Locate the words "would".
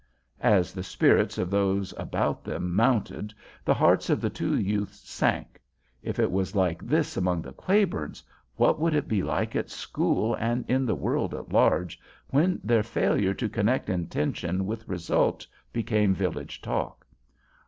8.79-8.95